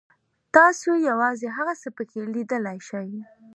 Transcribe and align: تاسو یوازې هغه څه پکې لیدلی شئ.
تاسو 0.55 0.89
یوازې 1.09 1.47
هغه 1.57 1.73
څه 1.81 1.89
پکې 1.97 2.19
لیدلی 2.35 2.77
شئ. 2.87 3.09